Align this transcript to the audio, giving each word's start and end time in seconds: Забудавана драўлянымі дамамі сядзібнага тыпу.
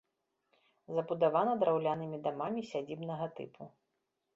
Забудавана 0.95 1.53
драўлянымі 1.65 2.21
дамамі 2.27 2.67
сядзібнага 2.71 3.33
тыпу. 3.39 3.75